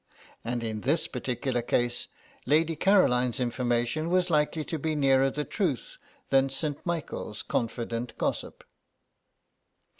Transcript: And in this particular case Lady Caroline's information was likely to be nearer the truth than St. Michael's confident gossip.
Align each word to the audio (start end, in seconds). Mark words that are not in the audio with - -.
And 0.43 0.63
in 0.63 0.81
this 0.81 1.05
particular 1.07 1.61
case 1.61 2.07
Lady 2.47 2.75
Caroline's 2.75 3.39
information 3.39 4.09
was 4.09 4.31
likely 4.31 4.65
to 4.65 4.79
be 4.79 4.95
nearer 4.95 5.29
the 5.29 5.45
truth 5.45 5.99
than 6.31 6.49
St. 6.49 6.83
Michael's 6.83 7.43
confident 7.43 8.17
gossip. 8.17 8.63